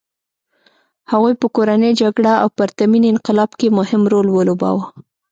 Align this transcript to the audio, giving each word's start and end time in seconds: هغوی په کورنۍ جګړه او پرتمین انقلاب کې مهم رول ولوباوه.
هغوی 1.11 1.33
په 1.41 1.47
کورنۍ 1.55 1.91
جګړه 2.01 2.33
او 2.43 2.47
پرتمین 2.59 3.03
انقلاب 3.11 3.51
کې 3.59 3.67
مهم 3.79 4.01
رول 4.11 4.27
ولوباوه. 4.31 4.83